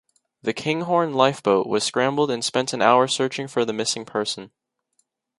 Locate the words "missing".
3.71-4.03